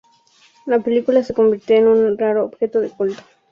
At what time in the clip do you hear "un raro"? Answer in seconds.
1.87-2.43